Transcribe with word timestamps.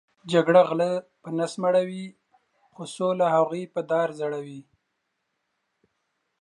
جګړه 0.31 0.61
غلۀ 0.69 0.91
په 1.21 1.29
نس 1.37 1.53
مړؤی 1.61 2.05
خو 2.73 2.83
سوله 2.95 3.27
هغوې 3.35 3.63
په 3.73 3.81
دار 3.91 4.07
ځړؤی 4.19 4.61